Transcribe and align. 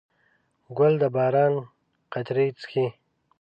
ګل 0.77 0.93
د 1.01 1.03
باران 1.15 1.53
قطرې 2.13 2.47
څښي. 2.59 2.85